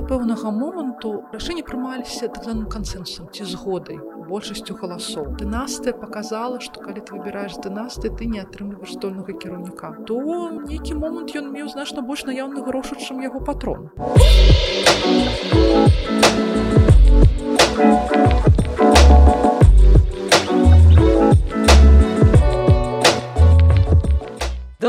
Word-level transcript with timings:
да 0.00 0.06
пэўнага 0.08 0.50
моманту 0.56 1.10
рашэнне 1.32 1.62
прымаліся 1.68 2.28
званым 2.32 2.68
кансенсусам 2.72 3.26
ці 3.36 3.44
згодай 3.50 3.98
большасцю 4.30 4.76
галасоў. 4.80 5.36
Дынастыя 5.42 5.92
показала 5.92 6.60
што 6.64 6.80
калі 6.80 7.04
ты 7.04 7.18
выбіраеш 7.18 7.60
дынасты 7.60 8.08
ты 8.08 8.30
не 8.32 8.40
атрымліваеш 8.40 8.96
стольнага 8.96 9.36
кіраўніка. 9.36 9.92
То 10.08 10.16
нейкі 10.56 10.96
момант 11.04 11.36
ён 11.36 11.52
меў 11.52 11.68
значна 11.76 12.00
больш 12.00 12.24
наяўны 12.24 12.64
грошы 12.64 12.96
чым 12.96 13.20
яго 13.28 13.44
патрон 13.44 13.90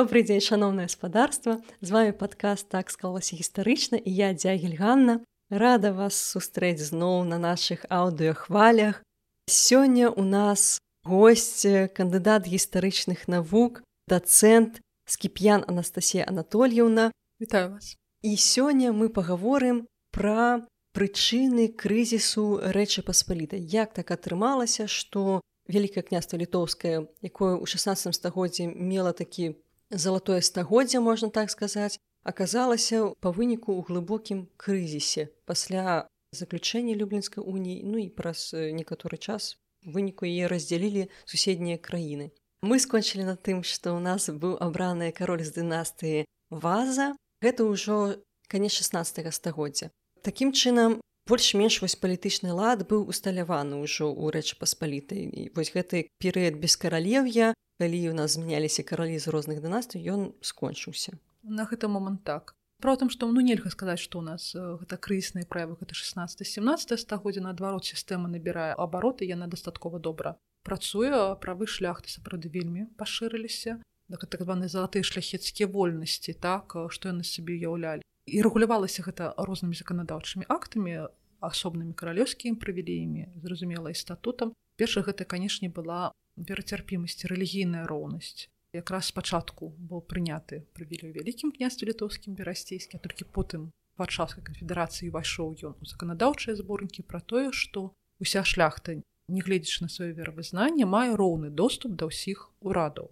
Добрый 0.01 0.23
дзень 0.25 0.41
шаноўнае 0.41 0.89
гаспадарства 0.89 1.61
з 1.79 1.91
вами 1.93 2.09
падкаст 2.09 2.65
так 2.73 2.89
склалася 2.89 3.37
гістарычна 3.37 4.01
і 4.01 4.09
я 4.09 4.33
дзягель 4.33 4.73
Ганна. 4.73 5.21
Рада 5.53 5.93
вас 5.93 6.17
сустрэць 6.17 6.81
зноў 6.81 7.21
на 7.29 7.37
наших 7.37 7.85
аўдыохвалях 7.85 9.05
сёння 9.45 10.09
у 10.09 10.25
нас 10.25 10.81
гость 11.05 11.69
кандыдат 11.93 12.49
гістарычных 12.49 13.29
навук 13.29 13.85
дацэнт 14.09 14.81
скіп'ян 15.05 15.69
Анастасія 15.69 16.25
Анатольевна. 16.25 17.11
Вітаю 17.37 17.77
вас. 17.77 17.93
І 18.25 18.33
сёння 18.41 18.97
мы 18.97 19.13
паговорым 19.13 19.85
пра 20.09 20.65
прычыны 20.97 21.69
крызісу 21.69 22.57
рэчы 22.57 23.05
паспалітай 23.05 23.61
як 23.61 23.93
так 23.93 24.09
атрымалася 24.09 24.89
што 24.89 25.45
Вялікае 25.69 26.01
княства 26.01 26.41
літоўскае, 26.41 27.05
якое 27.21 27.53
ў 27.53 27.65
16 27.69 28.17
стагоддзе 28.17 28.65
мела 28.65 29.13
такі 29.13 29.61
залатое 29.91 30.41
стагоддзя 30.41 31.01
можна 31.03 31.29
так 31.29 31.51
сказаць 31.51 31.99
аказалася 32.23 33.13
па 33.19 33.31
выніку 33.35 33.75
ў 33.75 33.85
глыбокім 33.87 34.47
крызісе 34.57 35.29
пасля 35.45 36.07
заключэння 36.31 36.95
люблінскай 36.95 37.43
уніі 37.43 37.83
ну 37.83 37.99
і 37.99 38.07
праз 38.09 38.51
некаторы 38.55 39.19
час 39.19 39.57
выніку 39.85 40.25
яе 40.25 40.47
раздзялілі 40.47 41.09
суседнія 41.25 41.77
краіны. 41.77 42.31
Мы 42.61 42.77
скончылі 42.77 43.25
на 43.25 43.35
тым 43.35 43.65
што 43.65 43.97
ў 43.97 44.01
нас 44.05 44.29
быў 44.29 44.57
абраны 44.61 45.09
кароль 45.11 45.41
з 45.41 45.57
дынастыі 45.57 46.25
ваза. 46.53 47.17
Гэта 47.41 47.65
ўжо 47.65 48.21
канец 48.45 48.77
16 48.77 49.33
стагоддзя. 49.33 49.89
Такім 50.21 50.53
чынам 50.53 51.01
больш-менш 51.31 51.79
вось 51.79 51.95
палітычны 51.95 52.51
лад 52.51 52.83
быў 52.91 53.07
усталяваны 53.07 53.79
ўжо 53.79 54.11
ў 54.11 54.35
рэчы 54.35 54.59
паспалітай. 54.59 55.31
І 55.31 55.41
вось 55.55 55.71
гэты 55.71 56.11
перыяд 56.19 56.59
без 56.59 56.75
каралеўя 56.75 57.55
калі 57.79 57.99
у 58.11 58.15
нас 58.17 58.35
змяняліся 58.35 58.83
каралі 58.83 59.15
з 59.15 59.31
розных 59.31 59.63
дынастый 59.63 60.03
ён 60.03 60.35
скончыўся. 60.43 61.15
На 61.41 61.63
гэты 61.63 61.87
момант 61.87 62.27
так. 62.27 62.53
Про 62.83 62.97
тым 62.99 63.07
што 63.13 63.31
ну 63.31 63.39
нельга 63.39 63.71
сказаць 63.71 64.03
што 64.03 64.19
у 64.19 64.25
нас 64.25 64.51
гэта 64.51 64.99
крысныя 64.99 65.47
правы 65.47 65.79
гэта 65.79 65.95
16 65.95 66.43
17 66.43 66.99
стагоддзя 66.99 67.45
наадварот 67.47 67.87
сістэма 67.87 68.27
набірае 68.27 68.75
абароты 68.75 69.23
яна 69.23 69.47
дастаткова 69.47 70.03
добра 70.03 70.35
працуе 70.67 71.39
правы 71.39 71.65
шляхты 71.65 72.11
сапраўды 72.11 72.51
вельмі 72.51 72.91
пашырыліся. 72.99 73.79
Так 74.11 74.43
званы 74.43 74.67
залатыя 74.67 75.07
шляхецкія 75.07 75.71
вольнасці 75.71 76.35
так 76.35 76.75
што 76.91 77.15
яны 77.15 77.23
сабе 77.23 77.55
уяўлялі 77.55 78.03
і 78.27 78.41
рэгулявалася 78.45 79.07
гэта 79.07 79.31
рознымі 79.39 79.77
заканадаўчымі 79.79 80.45
актамі 80.51 81.07
асобнымі 81.41 81.93
каралёўскімі 81.97 82.61
прывілеямі 82.61 83.27
зразумела 83.43 83.89
і 83.91 83.97
статутам. 83.97 84.53
Перша 84.77 85.01
гэта 85.01 85.25
канешне 85.25 85.69
была 85.69 86.13
перацярпімасці 86.37 87.27
рэлігійная 87.27 87.85
роўнасць. 87.89 88.47
Якраз 88.73 89.11
спачатку 89.11 89.75
быў 89.75 89.99
прыняты 90.07 90.63
прывілі 90.77 91.11
вялікім 91.17 91.51
княстве 91.51 91.91
літоўскім 91.91 92.39
берасцейскі 92.39 93.03
толькі 93.03 93.27
потым 93.35 93.69
падчаскай 93.99 94.43
канфедэрацыі 94.47 95.11
ўвайшоў 95.11 95.55
ён 95.67 95.73
у 95.75 95.85
заканадаўчыя 95.91 96.55
зборнікі 96.55 97.03
пра 97.03 97.19
тое 97.19 97.51
што 97.51 97.91
уся 98.23 98.43
шляхта 98.47 98.95
нягледзячы 99.27 99.87
на 99.87 99.89
сваё 99.91 100.15
веравызнанне 100.15 100.87
мае 100.87 101.11
роўны 101.19 101.51
доступ 101.51 101.99
да 101.99 102.07
ўсіх 102.07 102.47
урадаў. 102.63 103.11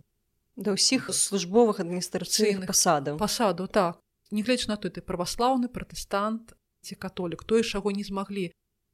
Да 0.55 0.75
ўсіх 0.75 1.11
службовых 1.11 1.83
адміністрацыйных 1.83 2.71
пасадаў. 2.71 3.19
пасаду 3.19 3.67
так. 3.67 3.99
Нягледзяч 4.31 4.67
на 4.71 4.77
той 4.77 4.91
ты 4.95 5.01
праваслаўны 5.01 5.67
пратэстант 5.67 6.55
ці 6.85 6.95
католік 6.95 7.43
тое 7.43 7.63
чаго 7.63 7.91
не 7.91 8.03
змаглі 8.03 8.49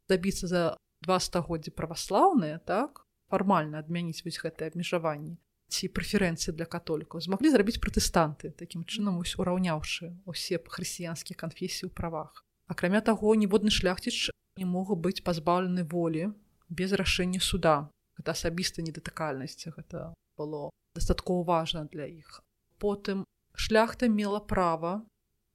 дабіцца 0.09 0.47
за 0.47 0.61
два 1.01 1.19
стагоддзя 1.19 1.71
праваслаўныя 1.71 2.59
так 2.59 3.05
фармальна 3.29 3.81
адмяніць 3.83 4.23
вось 4.25 4.41
гэтае 4.41 4.71
абмежаванне 4.73 5.37
ці 5.75 5.89
прэферэнцыі 5.97 6.53
для 6.55 6.65
католікаў 6.69 7.21
змаглі 7.25 7.51
зрабіць 7.53 7.81
пратэстанты 7.83 8.51
такім 8.61 8.85
чынам 8.85 9.17
ось 9.21 9.35
ураўняўшы 9.41 10.11
усе 10.29 10.61
хрысціянскія 10.61 11.37
канфесіі 11.37 11.89
ў 11.89 11.91
правах. 11.91 12.45
Акрамя 12.69 13.01
таго 13.01 13.33
ніводны 13.35 13.73
шляхціч 13.73 14.31
не 14.61 14.65
могу 14.65 14.95
быць 14.95 15.25
пазбаўлены 15.25 15.83
волі 15.83 16.31
без 16.69 16.93
рашэння 16.93 17.41
суда. 17.41 17.89
Гэта 18.17 18.37
асабіста 18.37 18.85
недатыкальнасць 18.85 19.67
гэта 19.67 20.13
было 20.37 20.69
дастаткова 20.95 21.43
важна 21.43 21.85
для 21.91 22.05
іх. 22.05 22.41
Потым 22.79 23.25
шляхта 23.55 24.07
мела 24.07 24.39
права 24.39 25.01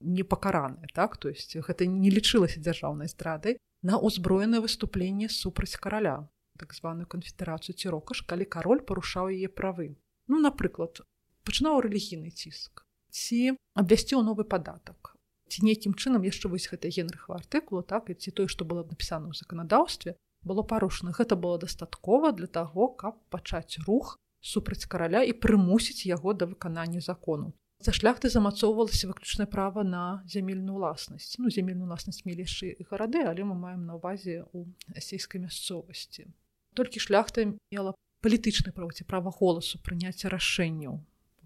непакаранае 0.00 0.88
так? 0.94 1.16
То 1.16 1.28
есть 1.28 1.56
гэта 1.56 1.86
не 1.86 2.10
лічылася 2.10 2.60
дзяржаўнай 2.60 3.08
здрадай 3.08 3.58
на 3.82 4.00
ўзброенае 4.00 4.60
выступленне 4.60 5.28
супраць 5.28 5.76
караля 5.76 6.28
так 6.60 6.74
званую 6.76 7.06
канфедэрацыю 7.08 7.76
ці 7.76 7.88
рокаш 7.88 8.20
калі 8.28 8.44
кароль 8.44 8.84
парушаў 8.84 9.32
яе 9.32 9.48
правы. 9.48 9.96
Ну 10.28 10.40
напрыклад 10.40 11.00
пачынаў 11.48 11.80
рэлігійны 11.86 12.30
ціск 12.30 12.84
ці 13.10 13.56
абвясціў 13.80 14.22
новы 14.26 14.44
падатак 14.44 15.14
ці 15.50 15.64
нейкім 15.66 15.94
чынам 15.98 16.26
яшчэ 16.28 16.50
вось 16.52 16.68
гэта 16.70 16.90
генрыхва 16.94 17.40
артыкулу 17.42 17.82
так 17.92 18.10
і 18.12 18.14
ці 18.14 18.30
тое 18.30 18.46
што 18.52 18.68
было 18.72 18.84
напісана 18.86 19.32
ў 19.32 19.34
заканадаўстве 19.40 20.14
было 20.46 20.62
парушана 20.62 21.14
гэта 21.16 21.36
было 21.36 21.58
дастаткова 21.64 22.32
для 22.40 22.46
таго 22.58 22.88
каб 23.02 23.18
пачаць 23.34 23.80
рух 23.88 24.14
супраць 24.52 24.86
караля 24.92 25.24
і 25.26 25.34
прымусіць 25.46 26.06
яго 26.06 26.36
да 26.42 26.46
выканання 26.52 27.02
закону 27.06 27.52
за 27.80 27.92
шляхты 27.96 28.28
замацоўвалася 28.28 29.08
выключнае 29.08 29.48
права 29.48 29.82
на 29.82 30.22
зямельную 30.28 30.76
ўласнасць. 30.76 31.40
Ну 31.40 31.50
зямельную 31.50 31.88
ўласнасць 31.88 32.24
мелі 32.28 32.44
яшчэ 32.44 32.76
гарады 32.90 33.24
але 33.24 33.44
мы 33.44 33.56
маем 33.56 33.86
на 33.88 33.96
увазе 33.96 34.44
у 34.52 34.68
асійскай 34.94 35.40
мясцовасці. 35.40 36.28
Толькі 36.76 37.00
шляхта 37.00 37.48
мела 37.72 37.96
палітычны 38.20 38.72
правоці 38.76 39.08
права 39.08 39.32
голасу 39.32 39.80
прыняцця 39.80 40.28
рашэнняў 40.28 41.00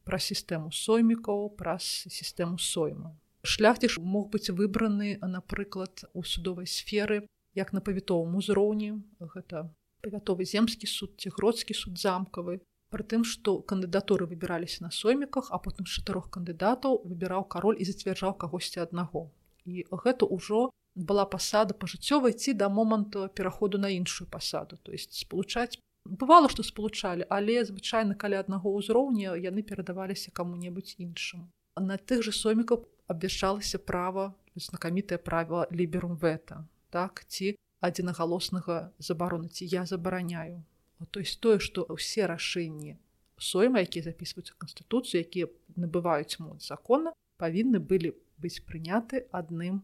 пра 0.05 0.19
сістэму 0.21 0.75
соймікаў 0.75 1.55
праз 1.57 1.87
сістэму 2.11 2.59
сойма 2.59 3.15
шляхціш 3.45 3.99
мог 4.01 4.31
быць 4.33 4.51
выбраны 4.51 5.21
напрыклад 5.21 6.09
у 6.13 6.25
судовай 6.25 6.67
сферы 6.67 7.29
як 7.55 7.73
на 7.73 7.81
павітовым 7.81 8.37
узроўні. 8.41 9.05
Гэта 9.21 9.69
павятовы 10.03 10.49
земскі 10.49 10.89
суд 10.89 11.15
ці 11.21 11.31
гродскі 11.37 11.77
суд 11.77 12.01
замкавы 12.01 12.61
прытым 12.95 13.27
што 13.31 13.57
кандыдатуры 13.73 14.31
выбіраліся 14.31 14.87
на 14.87 14.91
сойміках 14.95 15.51
а 15.51 15.61
потым 15.67 15.91
чатырох 15.91 16.31
кандыдатаў 16.37 17.01
выбіраў 17.05 17.49
кароль 17.57 17.81
і 17.83 17.89
зацвярджаў 17.91 18.39
кагосьці 18.45 18.85
аднаго. 18.87 19.29
І 19.65 19.87
гэта 19.91 20.29
ўжо 20.29 20.71
была 20.95 21.25
пасада 21.27 21.75
пажыццёвай 21.75 22.39
ці 22.39 22.55
да 22.55 22.69
моманту 22.69 23.29
пераходу 23.35 23.79
на 23.79 23.91
іншую 23.91 24.29
пасаду. 24.31 24.79
То 24.83 24.93
есть 24.93 25.13
спалучаць 25.13 25.79
бывало 26.05 26.49
што 26.53 26.63
спалучалі 26.63 27.25
але 27.37 27.65
звычайна 27.65 28.15
каля 28.15 28.41
аднаго 28.45 28.73
ўзроўня 28.77 29.37
яны 29.41 29.65
перадаваліся 29.65 30.33
каму-небудзь 30.37 31.01
іншым 31.01 31.49
на 31.81 31.97
тых 31.97 32.23
же 32.27 32.33
сомікаў 32.33 32.85
абвяшчалася 33.09 33.81
права 33.91 34.27
знакамітае 34.67 35.19
правіла 35.19 35.65
ліберум 35.73 36.17
вета 36.21 36.61
так 36.97 37.25
ці 37.29 37.57
адзінагалоснага 37.81 38.93
забароны 39.09 39.49
ці 39.49 39.65
я 39.65 39.87
забараняю 39.89 40.61
то 41.11 41.21
есть 41.21 41.41
тое 41.41 41.59
што 41.59 41.87
ўсе 41.89 42.27
рашэнні 42.27 42.99
сойма 43.39 43.83
якія 43.83 44.05
записываюцца 44.07 44.55
канстытуцыю 44.59 45.23
якія 45.23 45.51
набываюць 45.77 46.39
моц 46.39 46.67
закона 46.67 47.13
павінны 47.39 47.79
былі 47.79 48.15
быць 48.39 48.63
прыняты 48.63 49.27
адным 49.31 49.83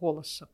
голасам. 0.00 0.48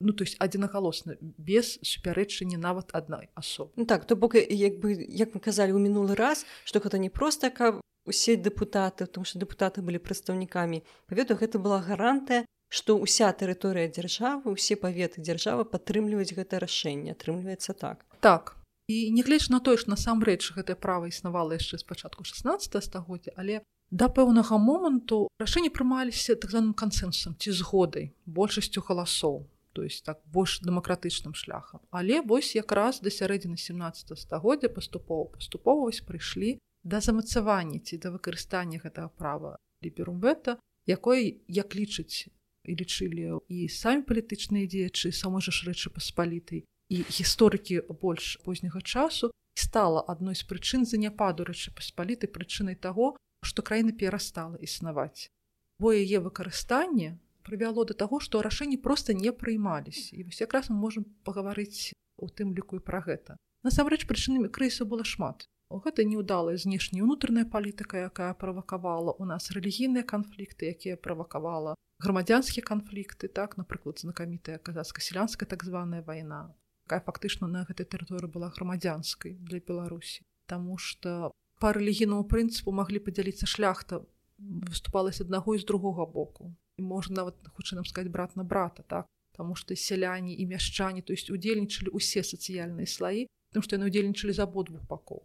Ну 0.00 0.12
то 0.12 0.24
есть 0.24 0.36
адзінагалосна 0.40 1.16
без 1.20 1.78
супярэчання 1.82 2.56
нават 2.58 2.94
адной 2.94 3.28
асобы. 3.34 3.72
Ну, 3.76 3.84
так 3.84 4.06
то 4.06 4.16
бок 4.16 4.34
як 4.34 4.80
бы 4.80 4.96
як 4.96 5.34
мы 5.34 5.40
казалі 5.40 5.76
ў 5.76 5.80
мінулы 5.80 6.16
раз 6.16 6.46
што 6.64 6.80
гэта 6.80 6.98
не 6.98 7.10
проста 7.10 7.50
каб 7.50 7.80
усе 8.06 8.36
дэпутаты 8.36 9.06
тому 9.06 9.24
что 9.24 9.38
дэпутаты 9.38 9.82
былі 9.82 10.00
прадстаўнікамі 10.00 10.82
павету 11.06 11.36
гэта 11.36 11.58
была 11.58 11.82
гарантыя 11.84 12.46
што 12.70 12.96
ўся 12.96 13.28
тэрыторыя 13.34 13.90
дзяржавы 13.92 14.54
усе 14.56 14.78
паветы 14.78 15.20
дзяржавы 15.20 15.68
падтрымліваюць 15.68 16.32
гэта 16.32 16.62
рашэнне 16.64 17.12
атрымліваецца 17.12 17.76
так. 17.76 18.06
Так 18.24 18.59
і 18.90 19.10
нягледж 19.14 19.50
на 19.54 19.60
тое 19.66 19.78
ж 19.78 19.86
насамрэч 19.92 20.50
гэтае 20.56 20.74
права 20.74 21.06
існавала 21.06 21.54
яшчэ 21.54 21.78
спачатку 21.78 22.26
16 22.26 22.82
стагоддзя 22.86 23.34
але 23.42 23.62
да 23.90 24.10
пэўнага 24.16 24.58
моманту 24.58 25.18
рашэнні 25.42 25.70
прымаліся 25.76 26.34
так 26.34 26.50
званым 26.50 26.74
кансенсусам 26.82 27.36
ці 27.38 27.54
згодай 27.60 28.10
большасцю 28.26 28.82
галасоў 28.88 29.46
то 29.72 29.84
есть 29.86 30.04
так 30.04 30.18
больш 30.26 30.58
дэмакратычным 30.66 31.34
шляхам. 31.34 31.80
Але 31.90 32.22
вось 32.22 32.56
якраз 32.58 32.98
да 33.00 33.10
сярэдзіны 33.10 33.56
17 33.56 34.18
стагоддзя 34.18 34.68
паступова 34.68 35.30
паступова 35.30 35.86
вось 35.86 36.02
прыйшлі 36.02 36.58
да 36.82 37.00
замацавання 37.00 37.78
ці 37.78 37.98
да 38.02 38.10
выкарыстання 38.10 38.82
гэтага 38.82 39.14
права 39.14 39.56
ліберумбета 39.84 40.58
якой 40.86 41.42
як 41.46 41.78
лічыць 41.78 42.26
і 42.66 42.74
лічылі 42.74 43.38
і 43.48 43.68
самі 43.68 44.02
палітычныя 44.02 44.66
дзеячы 44.66 45.12
самой 45.14 45.46
жа 45.46 45.54
ж 45.54 45.70
рэчы 45.70 45.94
паспалітай 45.94 46.66
і 46.90 47.02
гісторыкі 47.06 47.86
больш 48.02 48.36
позняга 48.44 48.82
часу 48.82 49.30
стала 49.54 50.02
адной 50.10 50.34
з 50.34 50.42
прычын 50.50 50.84
заняпаду 50.84 51.46
рэчы 51.46 51.70
паспалітай 51.78 52.30
прычынай 52.34 52.74
таго 52.74 53.14
што 53.46 53.62
краіна 53.62 53.94
перастала 53.94 54.58
існаваць. 54.58 55.30
Бо 55.78 55.94
яе 55.94 56.18
выкарыстанне 56.20 57.16
прывяло 57.46 57.86
да 57.86 57.94
таго 57.94 58.18
што 58.20 58.42
рашэнні 58.42 58.82
проста 58.82 59.14
не 59.14 59.30
прыймаліся 59.30 60.18
і 60.18 60.26
вось 60.26 60.42
якраз 60.42 60.68
мы 60.68 60.76
можемм 60.82 61.06
пагаварыць 61.24 61.94
у 62.18 62.28
тым 62.28 62.52
ліку 62.58 62.82
і 62.82 62.84
пра 62.84 63.00
гэта. 63.06 63.38
Насамрэч 63.62 64.04
прычынамі 64.10 64.50
крысу 64.50 64.84
было 64.84 65.06
шмат. 65.06 65.46
Гэта 65.70 66.02
неудалая 66.02 66.58
знешняя 66.58 67.06
унутраная 67.06 67.46
палітыка 67.46 68.02
якая 68.10 68.34
правакавала 68.34 69.14
у 69.22 69.24
нас 69.24 69.52
рэлігійныя 69.54 70.02
канфлікты 70.02 70.74
якія 70.74 70.98
правакавала 70.98 71.78
грамадзянскія 72.02 72.66
канфлікты 72.66 73.30
так 73.30 73.54
напрыклад 73.60 74.02
знакамітая 74.02 74.58
казацка-сялянская 74.58 75.46
так 75.46 75.62
званая 75.62 76.02
вайна 76.02 76.50
якая 76.90 77.06
фактычна 77.06 77.46
на 77.46 77.62
гэтай 77.62 77.86
тэрыторыі 77.86 78.26
была 78.34 78.50
грамадзянскай 78.50 79.38
для 79.38 79.62
беларусі. 79.62 80.26
Таму 80.50 80.74
что 80.74 81.30
па 81.62 81.70
рэлігійнаму 81.70 82.26
прынцыпу 82.26 82.74
маглі 82.74 82.98
падзяліцца 82.98 83.46
шляхта 83.46 84.02
выступалася 84.42 85.22
аднаго 85.22 85.54
і 85.54 85.62
з 85.62 85.68
другога 85.70 86.02
боку. 86.10 86.50
І 86.74 86.82
можна 86.82 87.22
нават 87.22 87.38
хутчэй 87.54 87.78
нам 87.78 87.86
сказаць 87.86 88.10
брат 88.10 88.34
на 88.34 88.42
брата 88.42 88.82
так? 88.82 89.06
Таму 89.38 89.54
што 89.54 89.78
сяляне 89.78 90.34
і 90.34 90.50
мяшчане 90.50 91.06
то 91.06 91.14
есть 91.14 91.30
удзельнічалі 91.30 91.94
ўсе 91.94 92.26
сацыяльныя 92.26 92.90
слаі 92.90 93.30
тым 93.54 93.62
што 93.62 93.78
яны 93.78 93.86
удзельнічалі 93.86 94.34
з 94.34 94.42
абодвух 94.42 94.82
бакоў. 94.90 95.22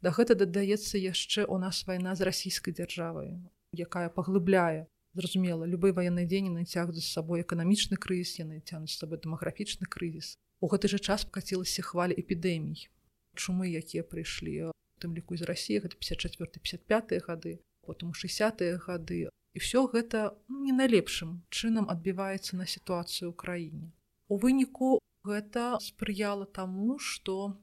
Да 0.00 0.08
гэта 0.08 0.32
дадаецца 0.32 0.96
яшчэ 0.96 1.44
у 1.44 1.60
нас 1.60 1.84
вайна 1.84 2.16
з 2.16 2.24
расійскай 2.24 2.72
дзяржавай, 2.72 3.36
якая 3.76 4.08
паглыбляе, 4.08 4.88
зразумела, 5.12 5.64
любы 5.64 5.92
ваенныя 5.92 6.28
дзені 6.28 6.52
нацягнуць 6.52 7.04
з 7.04 7.12
сабой 7.12 7.44
эканамічны 7.44 7.96
крызіс, 7.96 8.40
яны 8.40 8.60
цянуць 8.60 8.92
з 8.92 9.00
сабой 9.00 9.20
дэмаграфічны 9.24 9.88
крызіс. 9.88 10.36
У 10.60 10.70
гэты 10.70 10.90
жа 10.92 10.98
час 10.98 11.24
пакацілася 11.24 11.82
хваля 11.82 12.14
эпідэмій. 12.14 12.86
Чумы, 13.34 13.70
якія 13.70 14.06
прыйшлі 14.06 14.74
тым 15.04 15.14
ліку 15.14 15.36
з 15.36 15.44
рассіі 15.44 15.82
гэта 15.84 15.98
54-55 16.00 17.20
гады, 17.28 17.60
потым 17.84 18.10
у 18.10 18.16
60-тые 18.16 18.80
гады. 18.80 19.28
І 19.54 19.58
ўсё 19.60 19.86
гэта 19.92 20.34
ну, 20.48 20.64
не 20.64 20.72
найлепшым 20.72 21.44
чынам 21.52 21.86
адбіваецца 21.92 22.56
на 22.56 22.66
сітуацыю 22.66 23.30
ў 23.30 23.34
краіне. 23.36 23.92
У 24.32 24.40
выніку 24.40 24.98
гэта 25.28 25.76
спрыяла 25.84 26.48
таму, 26.48 26.98
што 26.98 27.60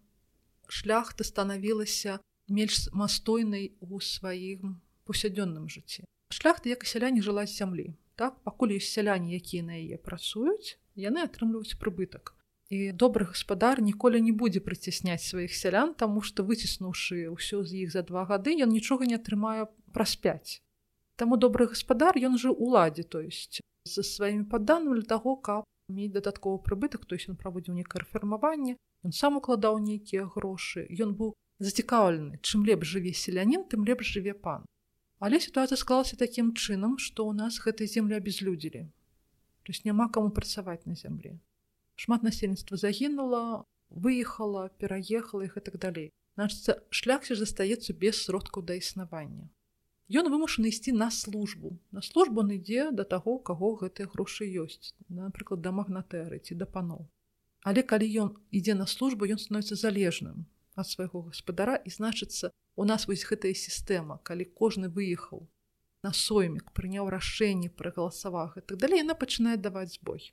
шляхта 0.69 1.25
станавілася 1.27 2.21
менш 2.47 2.87
мастойнай 2.93 3.73
у 3.81 3.99
сваім 3.99 4.79
паўсядзённым 5.09 5.67
жыцці. 5.67 6.05
Шляхта 6.31 6.69
як 6.69 6.85
і 6.85 6.91
сяляне 6.93 7.25
жыла 7.25 7.43
з 7.49 7.57
зямлі. 7.59 7.91
Так 8.15 8.39
пакуль 8.45 8.77
ёсць 8.77 8.93
сяляне, 8.93 9.35
якія 9.35 9.65
на 9.67 9.75
яе 9.81 9.97
працуюць, 9.97 10.77
яны 10.95 11.25
атрымліваюць 11.27 11.75
прыбытак. 11.81 12.37
І 12.71 12.91
добры 12.95 13.25
гаспадар 13.27 13.81
ніколі 13.83 14.21
не 14.23 14.31
будзе 14.31 14.61
прыцісняць 14.63 15.19
сваіх 15.19 15.51
сялян, 15.51 15.91
таму 16.01 16.21
што 16.23 16.45
выціснуўшы 16.47 17.27
ўсё 17.35 17.67
з 17.67 17.83
іх 17.83 17.91
за 17.91 18.03
два 18.07 18.23
гады, 18.29 18.55
ён 18.63 18.71
нічога 18.71 19.03
не 19.09 19.19
атрымае 19.19 19.67
праз 19.91 20.15
5. 20.15 20.53
Таму 21.19 21.35
добры 21.35 21.67
гаспадар 21.67 22.15
ён 22.15 22.39
жыў 22.39 22.55
уладзе, 22.55 23.03
то 23.03 23.19
есть 23.19 23.59
за 23.83 24.07
сваімі 24.07 24.47
падданымі 24.47 24.95
для 25.03 25.07
таго, 25.11 25.35
каб 25.35 25.67
мець 25.91 26.15
дадатковы 26.15 26.63
прыбытак, 26.63 27.03
то 27.03 27.19
есть 27.19 27.27
ён 27.27 27.35
праводзіў 27.35 27.75
некае 27.75 28.07
рэфармаванне, 28.07 28.79
ён 29.03 29.11
сам 29.11 29.43
укладаў 29.43 29.83
нейкія 29.83 30.31
грошы, 30.31 30.87
ён 30.87 31.11
быў 31.19 31.35
зацікаўлены 31.59 32.39
чым 32.39 32.63
лепш 32.63 32.95
жыве 32.95 33.11
селянін 33.11 33.67
тым 33.67 33.83
лепш 33.83 34.15
жыве 34.15 34.31
пан. 34.31 34.63
Але 35.19 35.43
сітуацыя 35.43 35.75
склалася 35.75 36.15
такім 36.15 36.55
чынам 36.55 36.95
што 36.97 37.27
ў 37.27 37.35
нас 37.35 37.59
гэтай 37.59 37.91
землі 37.91 38.15
абезлюдзілі 38.23 38.87
то 39.63 39.69
есть 39.71 39.85
няма 39.85 40.09
каму 40.09 40.31
працаваць 40.31 40.85
на 40.85 40.95
зямле 40.95 41.37
шмат 42.01 42.23
насельніцтва 42.25 42.77
загінула 42.81 43.63
выехала 43.91 44.69
пераехала 44.81 45.45
іх 45.45 45.57
і 45.57 45.63
так 45.67 45.77
далей. 45.77 46.11
Значится 46.35 46.81
шлях 46.89 47.25
ж 47.27 47.35
застаецца 47.35 47.93
без 47.93 48.23
сродку 48.23 48.61
да 48.61 48.73
існавання. 48.73 49.49
Ён 50.09 50.27
вымушаны 50.31 50.71
ісці 50.71 50.91
на 50.91 51.11
службу. 51.11 51.77
На 51.91 52.01
службу 52.01 52.41
ідзе 52.41 52.91
да 52.91 53.03
таго 53.03 53.37
каго 53.39 53.75
гэтыя 53.83 54.07
грошы 54.07 54.47
ёсць 54.47 54.95
напрыклад 55.09 55.61
да 55.61 55.71
магнатэры 55.71 56.39
ці 56.39 56.55
да 56.55 56.65
паноў. 56.65 57.05
Але 57.63 57.83
калі 57.83 58.07
ён 58.23 58.29
ідзе 58.49 58.73
на 58.73 58.87
службу 58.87 59.29
ён 59.29 59.37
становіцца 59.37 59.75
залежным 59.75 60.49
ад 60.75 60.87
свайго 60.87 61.21
гаспадара 61.29 61.75
і 61.85 61.89
значыцца 61.91 62.51
у 62.75 62.83
нас 62.87 63.07
вось 63.07 63.27
гэтая 63.29 63.53
сістэма 63.53 64.17
калі 64.23 64.47
кожны 64.61 64.89
выехаў 64.89 65.45
на 66.03 66.11
соймік 66.17 66.71
прыняў 66.77 67.11
рашэнне 67.13 67.69
прагаласавах 67.69 68.57
і 68.57 68.65
так 68.65 68.79
далей 68.83 69.03
яна 69.03 69.13
пачынае 69.23 69.57
даваць 69.57 69.93
збой 69.99 70.31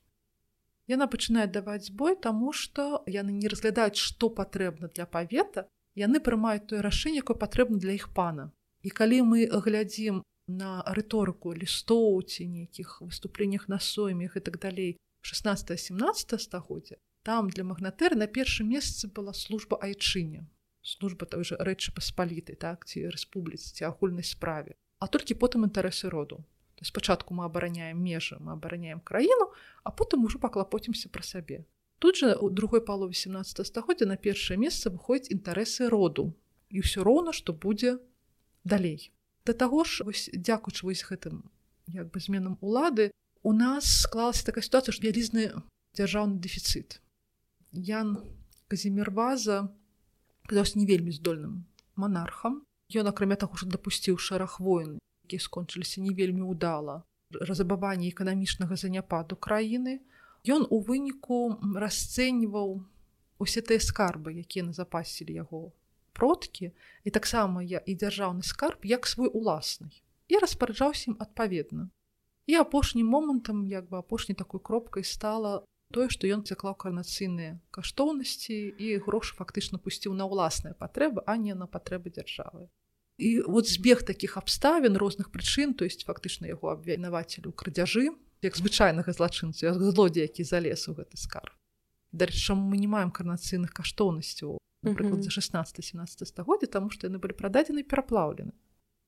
яна 0.88 1.06
пачынае 1.12 1.46
даваць 1.54 1.88
збой 1.88 2.16
таму 2.16 2.52
што 2.52 3.04
яны 3.06 3.32
не 3.40 3.48
разглядаюць 3.52 4.00
што 4.00 4.30
патрэбна 4.40 4.88
для 4.96 5.06
павета 5.06 5.68
яны 6.00 6.20
прымаюць 6.24 6.66
тое 6.70 6.80
рашэнне 6.86 7.22
якое 7.24 7.36
патрэбна 7.36 7.78
для 7.78 7.92
іх 7.98 8.08
пана. 8.14 8.50
І 8.82 8.90
калі 8.90 9.22
мы 9.30 9.46
глядзім 9.50 10.22
на 10.48 10.82
рыторыку 10.96 11.52
лістоў 11.52 12.22
ці 12.22 12.46
нейкіх 12.48 13.02
выступленнях 13.02 13.68
на 13.68 13.78
соймях 13.78 14.36
і 14.36 14.40
так 14.40 14.58
далей 14.58 14.96
16 15.20 15.78
17 15.80 16.40
стагоддзя 16.40 16.96
там 17.22 17.50
для 17.50 17.64
магнатэры 17.64 18.16
на 18.16 18.26
першым 18.26 18.70
месцы 18.72 19.10
была 19.12 19.34
служба 19.34 19.76
айчыне 19.76 20.46
служба 20.82 21.26
той 21.26 21.44
же 21.44 21.58
рэчы 21.60 21.92
паспалітай 21.92 22.56
так 22.56 22.86
ці 22.88 23.08
рэспубліцы 23.12 23.74
ці 23.76 23.84
агульнай 23.84 24.24
справе. 24.24 24.72
А 24.98 25.06
толькі 25.06 25.36
потым 25.36 25.68
інтарэсы 25.68 26.08
роду 26.08 26.44
спачатку 26.84 27.34
мы 27.34 27.44
абараняем 27.44 28.02
межы 28.02 28.36
мы 28.40 28.52
абараняем 28.52 29.00
краіну 29.00 29.52
а 29.84 29.90
потым 29.90 30.24
ужо 30.24 30.38
паклапоцімся 30.38 31.08
пра 31.08 31.22
сабе 31.22 31.64
тут 31.98 32.16
жа 32.16 32.36
у 32.36 32.50
другой 32.50 32.80
палове 32.80 33.14
17 33.14 33.66
стагоддзя 33.66 34.06
на 34.06 34.16
першае 34.16 34.58
месца 34.58 34.90
выходзіць 34.90 35.34
інтарэсы 35.34 35.88
роду. 35.88 36.34
І 36.70 36.84
ўсё 36.84 37.02
роўна 37.02 37.32
што 37.32 37.52
будзе 37.52 37.98
далей. 38.64 39.10
Да 39.44 39.52
таго 39.52 39.84
ж 39.84 40.04
вось 40.04 40.28
дзякуючы 40.32 40.86
вось 40.86 41.04
гэтым 41.04 41.50
як 41.88 42.12
бы 42.12 42.20
зменам 42.20 42.58
улады. 42.60 43.10
У 43.42 43.52
нас 43.52 44.04
склалася 44.04 44.44
такая 44.44 44.62
сітуацыя 44.62 44.92
ж 44.92 45.02
вялізны 45.02 45.62
дзяржаўны 45.96 46.38
дэфіцыт 46.38 47.00
Ян 47.72 48.18
Казімірваза 48.68 49.68
казаўся 50.48 50.78
не 50.78 50.86
вельмі 50.86 51.12
здольным 51.12 51.66
манархам. 51.96 52.62
Ён 52.92 53.08
акрамя 53.08 53.36
таго 53.36 53.56
ж 53.56 53.68
дапусціў 53.68 54.16
шэраг 54.16 54.60
войн, 54.60 54.96
якія 55.28 55.44
скончыліся 55.44 56.00
не 56.00 56.16
вельмі 56.16 56.48
ўдала 56.48 57.04
разабаванне 57.30 58.08
эканамічнага 58.08 58.76
заняпаду 58.76 59.36
краіны. 59.36 60.00
Ён 60.48 60.64
у 60.72 60.80
выніку 60.80 61.60
расцэньваў 61.60 62.80
усе 63.38 63.60
тыя 63.60 63.82
скарбы, 63.84 64.32
якія 64.32 64.64
назапасілі 64.64 65.36
яго 65.36 65.68
продкі 66.18 66.72
і 67.04 67.10
таксама 67.14 67.62
я 67.62 67.78
і 67.78 67.94
дзяржаўны 67.94 68.42
скарб 68.42 68.88
як 68.88 69.06
свой 69.06 69.28
уласны 69.28 69.92
і 70.28 70.40
распараджаўся 70.42 71.12
ім 71.12 71.16
адпаведна. 71.22 71.90
І 72.48 72.56
апошнім 72.64 73.06
момантам 73.06 73.68
як 73.68 73.92
бы 73.92 74.00
апошняй 74.00 74.34
такой 74.34 74.60
кропкай 74.60 75.04
стала 75.04 75.62
тое 75.92 76.08
што 76.14 76.26
ён 76.32 76.42
заклаў 76.48 76.74
карнацыйныя 76.80 77.60
каштоўнасці 77.76 78.56
і 78.56 78.88
грошы 79.04 79.36
фактычна 79.36 79.78
пусціў 79.78 80.16
на 80.16 80.26
ўласныя 80.32 80.74
патрэбы 80.74 81.22
а 81.26 81.36
не 81.36 81.54
на 81.54 81.68
патрэбы 81.68 82.10
дзяржавы 82.10 82.66
і 83.18 83.40
вот 83.46 83.68
збег 83.68 84.02
такіх 84.02 84.38
абставін 84.38 84.96
розных 84.96 85.30
прычын 85.34 85.74
то 85.74 85.84
есть 85.84 86.06
фактычна 86.06 86.46
яго 86.46 86.70
абвінавацелю 86.70 87.52
крадзяжы 87.52 88.14
як 88.42 88.54
звычайнага 88.56 89.12
злачынцу 89.12 89.74
злодзе 89.74 90.22
які 90.30 90.46
залез 90.46 90.88
у 90.88 90.94
гэты 90.94 91.18
скар 91.18 91.52
дарэчам 92.12 92.62
мы 92.62 92.78
не 92.78 92.86
маем 92.86 93.10
карнацыйных 93.10 93.74
каштоўнасцяў 93.74 94.58
напрыклад 94.82 95.22
за 95.22 95.30
16-17 95.30 96.26
стагоддзя 96.26 96.70
таму 96.70 96.90
што 96.90 97.08
яны 97.08 97.18
былі 97.18 97.34
прададзены 97.34 97.82
пераплаўлены. 97.82 98.52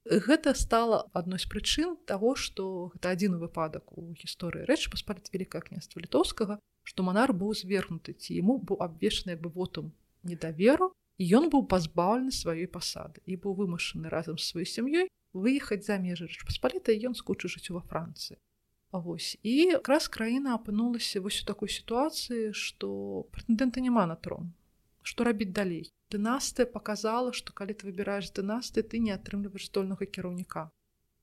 Гэта 0.08 0.54
стала 0.56 1.06
адной 1.12 1.38
з 1.38 1.46
прычын 1.46 1.96
таго, 2.08 2.34
што 2.34 2.90
гэта 2.94 3.12
адзіны 3.14 3.38
выпадак 3.38 3.92
у 3.94 4.10
гісторыі 4.16 4.64
рэч 4.64 4.88
паспаліць 4.90 5.30
вялікае 5.30 5.62
княства 5.62 6.00
літоўскага, 6.00 6.58
што 6.82 7.04
манар 7.04 7.32
быў 7.36 7.52
звергнуты 7.54 8.16
ці 8.16 8.34
яму 8.34 8.58
быў 8.58 8.80
абвешаны 8.80 9.36
бы 9.36 9.52
вотум 9.52 9.92
недаверу 10.24 10.90
ён 11.20 11.52
быў 11.52 11.66
пазбаўлены 11.68 12.32
сваёй 12.32 12.66
пасады 12.66 13.20
і 13.26 13.36
быў 13.36 13.56
вымушаны 13.60 14.08
разам 14.08 14.40
з 14.40 14.48
сваёй 14.50 14.68
сям'ёй 14.68 15.06
выехаць 15.32 15.84
за 15.86 16.00
межы 16.00 16.26
рэч 16.26 16.44
паспаліта 16.48 16.96
ён 16.96 17.14
скучу 17.14 17.48
жыць 17.52 17.70
ва 17.70 17.84
францыі. 17.84 18.40
Вось 18.90 19.38
і 19.42 19.76
якраз 19.76 20.08
краіна 20.08 20.58
апынулася 20.58 21.20
вось 21.20 21.42
у 21.42 21.46
такой 21.46 21.70
сітуацыі, 21.70 22.50
што 22.52 23.28
прэтэндэнта 23.30 23.78
няма 23.80 24.06
на 24.10 24.16
трон. 24.16 24.50
Што 25.02 25.24
рабіць 25.24 25.54
далей? 25.54 25.86
дынастыя 26.10 26.66
показала 26.66 27.32
что 27.32 27.52
калі 27.52 27.74
ты 27.74 27.86
выбираешь 27.86 28.30
дынасты 28.30 28.82
ты 28.82 28.98
не 28.98 29.12
атрымліваешь 29.14 29.68
здольнага 29.70 30.06
кіраўніка 30.06 30.70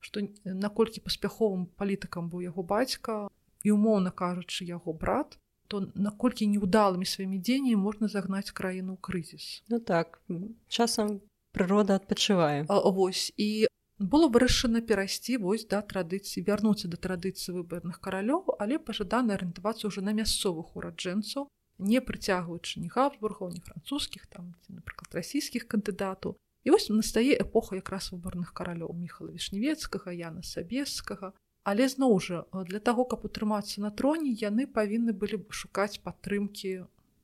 что 0.00 0.22
наколькі 0.44 1.04
паспяховым 1.04 1.66
палітыкам 1.82 2.30
быў 2.32 2.48
яго 2.48 2.62
бацька 2.62 3.28
і 3.64 3.74
умоўна 3.76 4.10
кажучы 4.10 4.64
яго 4.64 4.96
брат 5.04 5.38
то 5.68 5.84
наколькі 5.94 6.48
неудалымі 6.48 7.04
сваімі 7.04 7.38
дзеянні 7.38 7.76
можна 7.76 8.08
загнаць 8.08 8.50
краіну 8.50 8.96
ў 8.96 9.00
крызіс? 9.00 9.62
Ну 9.68 9.80
так 9.80 10.20
часам 10.68 11.20
прырода 11.52 12.00
адпачывае. 12.00 12.64
Вось 12.68 13.32
і 13.36 13.68
было 13.98 14.28
вырашана 14.30 14.80
перайсці 14.80 15.38
вось 15.42 15.66
да 15.66 15.82
традыцыі 15.82 16.44
вярнуцца 16.46 16.88
да 16.88 16.96
традыцыі 16.96 17.54
выбарных 17.58 17.98
каралёў 18.00 18.54
але 18.62 18.78
пажадана 18.78 19.34
арыентавацца 19.34 19.90
ўжо 19.90 20.04
на 20.06 20.14
мясцовых 20.14 20.76
ураджэнцаў 20.78 21.48
не 21.78 22.00
прыцягваючы 22.00 22.80
ні 22.82 22.88
габсбургаў 22.94 23.50
ні 23.54 23.62
французскіх 23.66 24.26
там 24.30 24.54
напрыклад 24.68 25.14
расійскіх 25.18 25.66
кандыдатаў. 25.66 26.38
І 26.64 26.70
вось 26.70 26.88
настае 26.90 27.34
эпоха 27.38 27.78
якраз 27.78 28.10
выбарных 28.14 28.54
каралёў 28.54 28.94
міхала 28.94 29.34
вішневецкага 29.34 30.14
яна 30.14 30.42
сабескага 30.42 31.34
але 31.68 31.88
зноў 31.92 32.14
жа 32.24 32.38
для 32.70 32.80
таго 32.80 33.04
каб 33.04 33.24
утрымацца 33.28 33.84
на 33.84 33.90
троне 34.00 34.32
яны 34.42 34.64
павінны 34.78 35.12
былі 35.22 35.40
б 35.44 35.56
шукаць 35.60 36.00
падтрымкі 36.00 36.72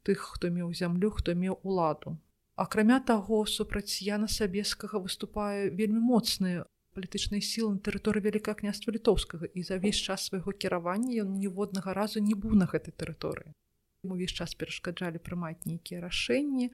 тых 0.05 0.25
хто 0.35 0.51
меў 0.53 0.73
зямлю 0.81 1.11
хто 1.17 1.35
меў 1.43 1.57
уладу. 1.63 2.17
Акрамя 2.65 3.01
таго 3.11 3.39
супраць 3.51 4.05
яна 4.05 4.29
сабескага 4.29 5.01
выступае 5.05 5.71
вельмі 5.81 6.03
моцныя 6.13 6.67
палітычныя 6.95 7.43
сілы 7.43 7.71
на 7.77 7.81
тэрыторыі 7.89 8.23
вялікае 8.27 8.55
княства 8.61 8.93
літоўскага 8.95 9.49
і 9.51 9.65
за 9.67 9.81
ўвесь 9.81 9.99
час 9.99 10.29
свайго 10.29 10.53
кіравання 10.53 11.25
ён 11.25 11.35
ніводнага 11.41 11.95
разу 11.97 12.23
не 12.23 12.37
быў 12.39 12.55
на 12.61 12.69
гэтай 12.71 12.95
тэрыторыі. 12.95 13.51
Увесь 14.05 14.37
час 14.37 14.55
перашкаджалі 14.55 15.19
прымаць 15.19 15.65
нейкія 15.65 16.05
рашэнні. 16.05 16.71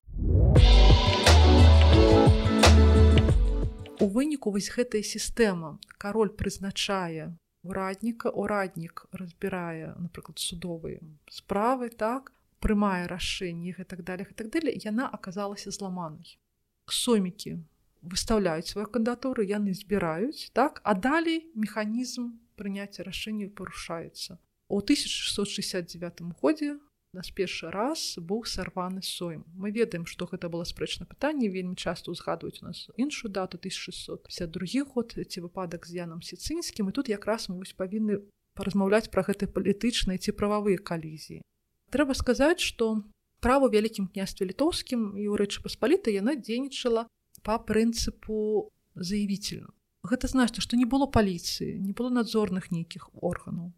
У 4.01 4.07
выніку 4.11 4.51
вось 4.51 4.73
гэтая 4.75 5.07
сістэма. 5.07 5.79
Кароль 6.03 6.35
прызначае 6.35 7.31
урадніка 7.63 8.31
ураднік 8.31 9.07
разбірае 9.13 9.95
напрыклад 10.01 10.39
судовыя 10.39 11.01
справы 11.29 11.91
так 12.03 12.33
прымае 12.61 13.09
рашэнні 13.09 13.75
і 13.77 13.85
так 13.85 14.05
далее 14.05 14.27
і 14.29 14.35
так 14.35 14.49
далее 14.51 14.77
яна 14.85 15.09
аказалася 15.09 15.71
зламанай. 15.71 16.39
Сомікі 16.87 17.59
выставляюць 18.03 18.73
сваю 18.73 18.89
кандатуру 18.89 19.45
яны 19.45 19.75
збіраюць 19.77 20.51
так 20.53 20.81
а 20.85 20.95
далей 20.95 21.49
механізм 21.55 22.33
прыняцця 22.57 23.05
рашэння 23.05 23.49
парушаецца. 23.49 24.39
У 24.69 24.79
1669 24.81 26.21
годзе 26.41 26.79
нас 27.13 27.31
першы 27.31 27.71
раз 27.71 28.19
быў 28.19 28.45
сарваны 28.47 29.03
сойм. 29.03 29.45
Мы 29.55 29.71
ведаем 29.71 30.07
што 30.07 30.27
гэта 30.31 30.49
было 30.49 30.65
спрэчна 30.65 31.07
пытанне 31.07 31.49
вельмі 31.49 31.75
часто 31.75 32.11
узгадваюць 32.11 32.63
у 32.63 32.67
нас 32.71 32.87
іншую 32.97 33.33
дату 33.33 33.59
1652 33.59 34.85
год 34.95 35.15
ці 35.19 35.39
выпадак 35.41 35.87
з 35.87 36.07
янам 36.07 36.23
сіцынскім. 36.23 36.89
І 36.89 36.93
тут 36.93 37.09
якраз 37.09 37.49
мы 37.49 37.59
вось 37.59 37.75
павінны 37.75 38.23
паразмаўляць 38.55 39.11
пра 39.11 39.27
гэты 39.27 39.51
палітычныя 39.51 40.19
ці 40.19 40.37
прававыя 40.39 40.79
калізіі. 40.79 41.43
Трэба 41.91 42.15
сказаць 42.15 42.63
что 42.63 43.03
праву 43.43 43.67
вялікім 43.67 44.07
княстве 44.07 44.47
літоўскім 44.47 45.19
і 45.19 45.27
ў 45.27 45.35
рэчы 45.35 45.67
паспаліта 45.67 46.15
яна 46.15 46.39
дзейнічала 46.39 47.11
по 47.43 47.59
прынцыпу 47.59 48.71
заявительна 48.95 49.75
гэта 50.07 50.29
значыць 50.29 50.65
што 50.65 50.77
не 50.81 50.87
было 50.89 51.07
паліцыі 51.07 51.77
не 51.81 51.93
было 51.93 52.09
надзорных 52.09 52.71
нейкіх 52.71 53.11
органаў. 53.21 53.73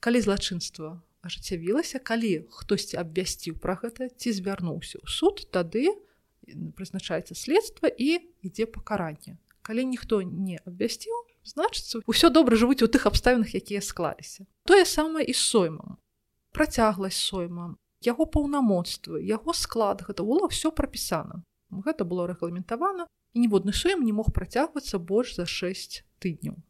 Калі 0.00 0.20
злачынства 0.20 1.00
ажыццявілася 1.24 1.98
калі 1.98 2.46
хтосьці 2.52 3.00
абвясціў 3.00 3.56
пра 3.60 3.74
гэта 3.80 4.08
ці 4.12 4.32
звярнуўся 4.36 5.00
ў 5.00 5.06
суд 5.08 5.44
тады 5.50 5.88
прызначаецца 6.76 7.34
следства 7.34 7.88
і 7.88 8.20
ідзе 8.44 8.68
пакаранне. 8.68 9.40
Калі 9.64 9.88
ніхто 9.88 10.20
не 10.20 10.60
абвясціў 10.60 11.16
значыцца 11.48 12.04
ўсё 12.04 12.28
добра 12.28 12.56
жывуць 12.60 12.84
у 12.84 12.88
тых 12.88 13.08
абставінах 13.08 13.56
якія 13.56 13.80
склаліся. 13.80 14.44
Тое 14.68 14.84
самае 14.84 15.24
і 15.24 15.32
соймам. 15.32 15.96
Працягласць 16.52 17.20
сойма 17.20 17.74
яго 18.04 18.28
паўнамоцтвы 18.28 19.24
яго 19.24 19.56
склад 19.56 20.04
гэта 20.04 20.22
было 20.28 20.48
все 20.52 20.70
прапісана. 20.70 21.40
Гэта 21.72 22.04
было 22.04 22.28
рэгламентавана 22.28 23.08
і 23.32 23.40
ніводны 23.40 23.72
соем 23.72 24.04
не 24.04 24.12
мог 24.12 24.30
працягвацца 24.36 25.00
больш 25.00 25.34
за 25.40 25.48
6 25.48 26.04
тыдняў 26.20 26.60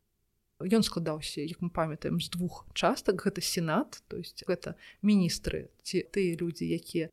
ён 0.64 0.82
складаўся 0.82 1.44
як 1.44 1.60
мы 1.60 1.70
памятаем 1.70 2.20
з 2.20 2.30
двух 2.30 2.66
частак 2.74 3.24
гэта 3.26 3.40
сенат 3.40 4.02
то 4.08 4.16
есть 4.16 4.44
гэта 4.48 4.74
міністры 5.02 5.68
ці 5.82 6.04
тыя 6.10 6.36
людзі 6.40 6.68
якія 6.68 7.10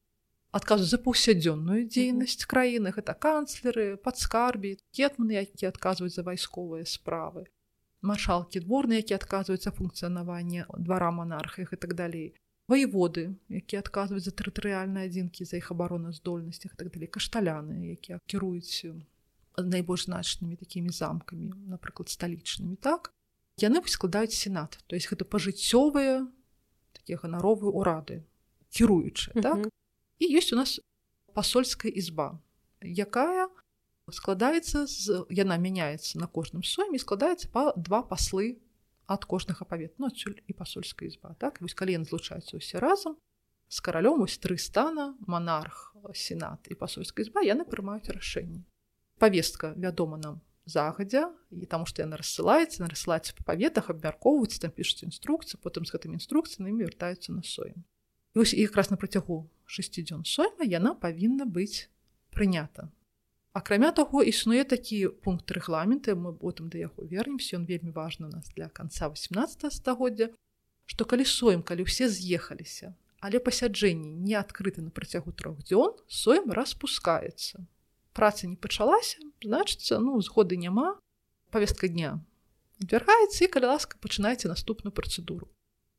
адказваюць 0.51 0.91
за 0.91 0.99
паўсядзённую 0.99 1.87
дзейнасць 1.87 2.45
краіны 2.45 2.91
гэта 2.91 3.15
канцлеры 3.15 3.95
падскарбі 3.97 4.77
кетманы 4.91 5.39
якія 5.39 5.71
адказваюць 5.71 6.15
за 6.15 6.23
вайсковыя 6.27 6.85
справы 6.85 7.47
маршалкі 8.01 8.63
дворны 8.65 8.99
які 8.99 9.15
адказваюцца 9.19 9.71
функцыянаванне 9.71 10.65
двара 10.77 11.11
монархах 11.11 11.73
і 11.73 11.79
так 11.79 11.95
далей 11.95 12.33
воеводы 12.67 13.35
якія 13.47 13.83
адказваюць 13.85 14.25
за 14.27 14.35
тэрытарыяльныя 14.35 15.07
адзінкі 15.07 15.47
за 15.47 15.61
іх 15.61 15.71
абароназдольнасцях 15.75 16.75
так 16.75 16.91
далей 16.91 17.07
кашталяны 17.07 17.95
якія 17.95 18.19
кіруюць 18.27 18.91
найбольш 19.57 20.07
значнымі 20.07 20.59
такімі 20.59 20.91
замкамі 20.95 21.51
напрыклад 21.71 22.09
сталічнымі 22.09 22.75
так 22.75 23.13
яны 23.57 23.81
складаюць 23.87 24.37
сенат. 24.37 24.79
То 24.87 24.95
есть 24.95 25.09
гэта 25.09 25.25
пажыццёвыя 25.25 26.27
такія 26.93 27.17
ганаровыя 27.17 27.71
урады 27.71 28.23
кіруючы 28.71 29.31
mm 29.31 29.35
-hmm. 29.35 29.41
так 29.41 29.73
і 30.19 30.37
ёсць 30.37 30.53
у 30.53 30.55
нас 30.55 30.79
пасольская 31.33 31.91
ізба 31.91 32.39
якая 32.81 33.49
складаецца 34.11 34.87
з 34.87 35.25
яна 35.29 35.57
мяняецца 35.57 36.19
на 36.19 36.27
кожным 36.27 36.63
сойме 36.63 36.99
складаецца 36.99 37.49
па 37.51 37.73
два 37.75 38.01
паслы 38.03 38.57
ад 39.07 39.25
кожнага 39.25 39.65
павет 39.65 39.99
ну, 39.99 40.07
адсюль 40.07 40.39
і 40.47 40.53
пасольская 40.53 41.09
ізба 41.09 41.35
так? 41.39 41.61
Вось 41.61 41.73
калі 41.73 41.95
ён 41.99 42.05
злучаюцца 42.05 42.57
ўсе 42.57 42.79
разам 42.79 43.15
з 43.67 43.79
каралём 43.79 44.19
вось 44.19 44.37
тры 44.37 44.57
стана 44.57 45.15
монарх 45.27 45.95
сенат 46.13 46.67
і 46.67 46.75
пасольская 46.75 47.23
ізба 47.25 47.41
яны 47.41 47.63
прымаюць 47.63 48.11
рашэнні 48.11 48.63
павестка 49.19 49.73
вядома 49.77 50.17
нам 50.17 50.41
загадзя 50.65 51.29
і 51.51 51.65
таму 51.65 51.85
што 51.89 52.03
яна 52.05 52.19
рассылаецца 52.21 52.83
на 52.83 52.89
рассылаецца 52.91 53.33
па 53.37 53.43
паветах 53.51 53.89
абмяркоўваюць 53.93 54.61
там 54.61 54.71
пішуць 54.71 55.07
інструкцыі 55.07 55.59
потым 55.61 55.85
з 55.85 55.93
гэтымі 55.95 56.21
інструкцыямі 56.21 56.85
вяртаюцца 56.85 57.33
на 57.33 57.43
соем 57.43 57.83
ось 58.35 58.53
якраз 58.53 58.91
на 58.91 58.97
працягу 58.97 59.49
6 59.65 60.01
дзён 60.05 60.23
сойма 60.25 60.67
яна 60.67 60.93
павінна 60.93 61.45
быць 61.45 61.89
прынята 62.29 62.87
акрамя 63.53 63.91
таго 63.91 64.23
існуе 64.23 64.63
такі 64.63 65.09
пункт 65.25 65.51
рэгламенты 65.51 66.15
мы 66.15 66.31
потым 66.31 66.69
да 66.69 66.77
яго 66.85 67.03
вернемся 67.03 67.57
ён 67.57 67.65
вельмі 67.65 67.91
важны 67.91 68.29
у 68.29 68.31
нас 68.31 68.47
для 68.55 68.69
конца 68.69 69.09
18 69.09 69.73
стагоддзя 69.73 70.29
што 70.85 71.05
калі 71.05 71.25
соем 71.25 71.65
калі 71.65 71.89
ўсе 71.89 72.07
з'ехаліся 72.07 72.95
але 73.19 73.43
пасяджэнні 73.43 74.13
не 74.29 74.37
адкрыты 74.39 74.81
на 74.81 74.93
працягу 74.93 75.33
трох 75.33 75.59
дзён 75.67 75.97
соем 76.07 76.51
распускаецца 76.51 77.65
праца 78.13 78.47
не 78.47 78.55
пачалася 78.55 79.19
значыцца 79.43 79.99
ну 79.99 80.19
згоды 80.21 80.57
няма 80.57 80.99
повестка 81.51 81.87
дня 81.87 82.19
адвяргаецца 82.81 83.45
і 83.45 83.51
калі 83.53 83.73
ласка 83.73 83.97
пачынаеце 84.01 84.49
наступную 84.49 84.91
працэдуру. 84.91 85.49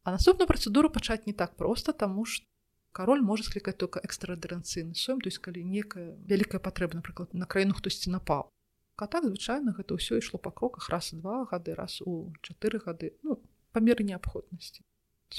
А 0.02 0.10
наступную 0.10 0.48
працэдуру 0.50 0.90
пачаць 0.90 1.26
не 1.26 1.32
так 1.32 1.54
проста 1.56 1.92
таму 1.92 2.24
што 2.24 2.46
кароль 2.92 3.22
можа 3.22 3.46
склікаць 3.46 3.78
только 3.78 4.02
экстрадарацыйны 4.02 4.94
сом 4.98 5.20
то 5.20 5.30
есть 5.30 5.38
калі 5.38 5.62
некая 5.64 6.18
вялікая 6.26 6.60
патрэба 6.60 6.98
напрыклад 6.98 7.34
на 7.34 7.46
краіну 7.46 7.74
хтосьці 7.78 8.10
напаў. 8.10 8.50
А 8.96 9.06
так 9.06 9.24
звычайна 9.24 9.72
гэта 9.74 9.98
ўсё 9.98 10.18
ішло 10.18 10.38
па 10.38 10.50
кроках 10.50 10.90
раз 10.90 11.14
два 11.14 11.46
гады 11.50 11.74
раз 11.74 12.02
у 12.02 12.34
чатыры 12.42 12.82
гады 12.82 13.14
ну 13.22 13.38
па 13.72 13.80
меры 13.80 14.04
неабходнасці. 14.04 14.82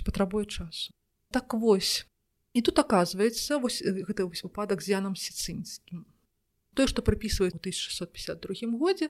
Патрабуе 0.05 0.45
часу. 0.45 0.91
Так 1.31 1.53
вось. 1.53 2.07
І 2.53 2.61
тут 2.61 2.79
оказывается 2.79 3.59
вось 3.59 3.83
гэта 3.83 4.25
вось 4.25 4.43
выпадак 4.43 4.81
з 4.81 4.97
янам 4.97 5.15
сіцынскім 5.15 6.05
тое 6.73 6.87
што 6.91 7.05
прыпісваюць 7.05 7.55
у 7.55 7.61
1652 7.61 8.77
годзе 8.77 9.09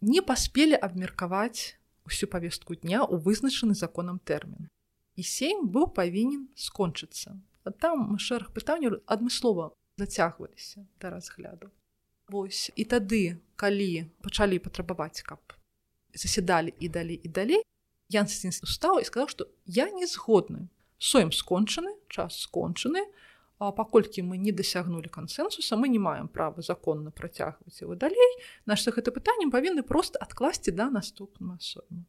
не 0.00 0.20
паспелі 0.20 0.76
абмеркаваць 0.76 1.76
усю 2.04 2.26
павестку 2.26 2.74
дня 2.74 3.04
у 3.04 3.16
вызначаны 3.16 3.74
законам 3.74 4.20
тэрмін 4.24 4.68
і 5.16 5.22
семь 5.22 5.66
быў 5.70 5.90
павінен 5.94 6.48
скончыцца 6.56 7.38
там 7.72 8.18
шэраг 8.18 8.52
пытанняў 8.52 9.00
адмыслова 9.06 9.72
зацягваліся 9.96 10.86
да 11.00 11.10
разгляду. 11.10 11.70
Вось 12.28 12.72
і 12.76 12.84
тады, 12.84 13.36
калі 13.56 14.08
пачалі 14.24 14.58
патрабаваць, 14.58 15.22
каб 15.22 15.40
заседалі 16.14 16.74
і 16.80 16.88
далей 16.88 17.20
і 17.22 17.28
далей, 17.28 17.62
Ян 18.12 18.28
устаў 18.28 19.00
і 19.00 19.04
сказаў, 19.04 19.28
што 19.28 19.48
я 19.64 19.90
не 19.90 20.06
згодны. 20.06 20.68
Соем 20.98 21.32
скончаны, 21.32 21.96
час 22.08 22.36
скончаны, 22.44 23.00
А 23.58 23.70
паколькі 23.72 24.22
мы 24.22 24.36
не 24.36 24.52
дасягнулі 24.52 25.08
кансенсуса, 25.08 25.76
мы 25.76 25.88
не 25.88 25.98
маем 25.98 26.28
права 26.28 26.62
законна 26.62 27.10
працягваць 27.10 27.82
его 27.82 27.94
далей, 27.94 28.32
наш 28.66 28.86
гэта 28.86 29.14
пытаннем 29.14 29.50
павінны 29.50 29.82
проста 29.82 30.18
адкласці 30.18 30.74
да 30.74 30.90
наступнага 30.90 31.60
сойму 31.60 32.04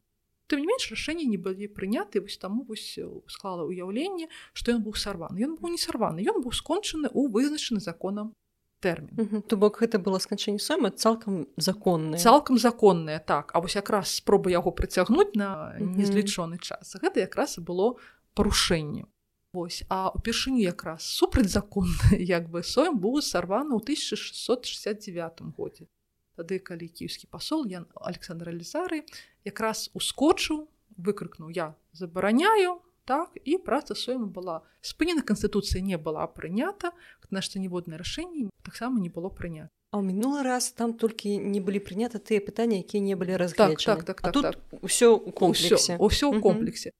тым 0.46 0.60
не 0.62 0.66
менш 0.66 0.90
рашэнні 0.90 1.26
не 1.26 1.36
былі 1.36 1.66
прыняты 1.66 2.22
вось 2.22 2.38
таму 2.38 2.64
вось 2.68 2.98
э, 2.98 3.06
склала 3.26 3.66
ўяўленне 3.66 4.30
што 4.54 4.72
ён 4.72 4.82
быў 4.86 4.94
сарваны. 4.94 5.38
Ён 5.42 5.58
быў 5.58 5.74
не 5.74 5.80
сарваны 5.80 6.22
ён 6.22 6.42
быў 6.42 6.54
скончаны 6.54 7.10
ў 7.10 7.30
вызначаны 7.30 7.82
законам 7.82 8.32
тэрмін. 8.80 9.42
То 9.50 9.56
бок 9.56 9.80
гэта 9.82 9.98
было 9.98 10.18
сканчэнне 10.22 10.62
сама 10.62 10.90
цалкам 10.90 11.46
законна 11.56 12.18
цалкам 12.18 12.58
законная 12.58 13.18
так. 13.18 13.50
А 13.54 13.60
вось 13.60 13.74
якраз 13.74 14.14
спроба 14.14 14.50
яго 14.50 14.70
прыцягнуць 14.70 15.34
на 15.34 15.74
незлічоны 15.80 16.58
час 16.62 16.94
гэта 16.94 17.26
якраз 17.26 17.58
і 17.58 17.66
было 17.66 17.98
парушэнне 18.34 19.06
Вось 19.56 19.84
а 19.88 20.10
упершыню 20.12 20.60
якраз 20.60 21.02
супраць 21.08 21.48
законна 21.48 22.12
як 22.20 22.50
бы 22.52 22.60
соем 22.62 23.00
быў 23.00 23.22
сарваны 23.24 23.72
ў 23.72 23.80
1669 23.80 25.56
годзе 25.56 25.88
тады 26.36 26.60
калі 26.60 26.88
кіевскі 26.92 27.32
пасол 27.32 27.64
я 27.64 27.80
александр 27.96 28.52
алізары 28.52 29.08
якраз 29.48 29.88
ускочыў 29.96 30.68
выкрыкнуў 31.00 31.48
я 31.56 31.72
забараняю 31.96 32.84
так 33.08 33.32
і 33.48 33.56
праца 33.56 33.96
сойма 33.96 34.28
была 34.28 34.60
спынена 34.84 35.24
канстытуцыі 35.24 35.80
не 35.80 35.96
была 35.96 36.26
прынята 36.28 36.92
наше 37.30 37.58
ніводнае 37.58 37.96
рашэнне 37.98 38.50
таксама 38.62 39.00
не 39.00 39.08
было 39.08 39.28
прынята. 39.32 39.70
А 39.90 39.98
ў 39.98 40.04
мінулы 40.04 40.42
раз 40.44 40.70
там 40.76 40.92
толькі 40.94 41.38
не 41.38 41.64
былі 41.64 41.80
прыняты 41.80 42.20
тыя 42.20 42.44
пытанні 42.44 42.84
якія 42.84 43.00
не 43.00 43.16
былі 43.16 43.40
разгледжаны. 43.40 44.04
так, 44.04 44.04
так, 44.04 44.20
так, 44.20 44.32
тут 44.36 44.42
так. 44.42 44.56
ўсё 44.84 45.16
ў 45.16 45.32
комплексе. 45.32 45.96
ўсё 45.96 46.26
ў 46.28 46.36
Мгм. 46.36 46.42
комплексе. 46.42 46.90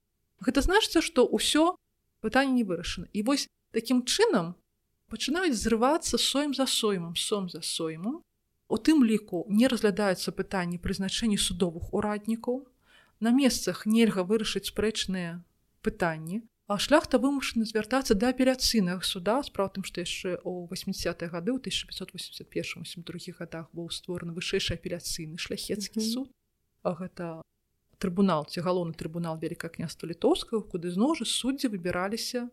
Гэта 0.41 0.63
значыцца 0.65 1.05
што 1.05 1.27
ўсё 1.29 1.77
пытанне 2.21 2.53
не 2.61 2.65
вырашана 2.65 3.09
і 3.13 3.23
вось 3.23 3.49
такім 3.73 4.05
чынам 4.05 4.55
пачынаюць 5.11 5.59
зрывацца 5.59 6.19
соем 6.19 6.55
за 6.55 6.67
соймам 6.67 7.17
сом 7.17 7.49
за 7.49 7.63
сойму 7.63 8.23
у 8.69 8.77
тым 8.79 9.05
ліку 9.05 9.45
не 9.49 9.69
разглядаюцца 9.69 10.33
пытанні 10.33 10.79
прызначэння 10.83 11.39
судовых 11.39 11.93
ураднікаў 11.95 12.67
на 13.21 13.31
месцах 13.31 13.87
нельга 13.87 14.27
вырашыць 14.27 14.69
спрэчныя 14.73 15.41
пытанні 15.83 16.43
а 16.67 16.79
шляхта 16.83 17.19
вымушаны 17.23 17.65
звяртацца 17.65 18.15
да 18.19 18.35
апеляцыйнага 18.35 19.07
суда 19.07 19.39
справа 19.47 19.71
тым 19.71 19.87
што 19.87 20.03
яшчэ 20.03 20.35
ў 20.43 20.67
80 20.67 21.23
гады 21.31 21.55
ў 21.55 21.63
1581-82 21.63 23.39
годах 23.39 23.71
быў 23.71 23.87
створаны 23.95 24.35
вышэйшы 24.35 24.75
апеляцыйны 24.75 25.39
шляхецкі 25.39 26.03
Мгм. 26.03 26.11
суд. 26.11 26.29
А 26.83 26.95
гэта 26.99 27.43
трыбунал 27.99 28.47
ці 28.47 28.61
галоўны 28.61 28.95
трыбунал 28.95 29.41
вяліка 29.41 29.69
княства 29.73 30.07
літоўскага 30.11 30.63
куды 30.73 30.93
зноў 30.93 31.17
жа 31.21 31.27
суддзі 31.29 31.73
выбіраліся 31.73 32.47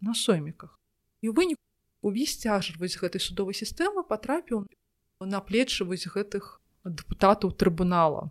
на 0.00 0.14
сойміках 0.14 0.76
і 1.24 1.30
ў 1.30 1.34
выніку 1.38 1.62
увесь 2.04 2.36
цяжар 2.36 2.76
вось 2.78 2.96
гэтай 3.00 3.20
судовай 3.20 3.56
сістэмы 3.56 4.04
патрапіў 4.04 4.64
на 5.24 5.40
плечы 5.40 5.88
вось 5.88 6.04
гэтых 6.04 6.60
дэпутатаў 6.84 7.56
трыбунала 7.56 8.28